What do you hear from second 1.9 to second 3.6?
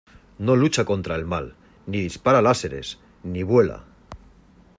dispara láseres, ni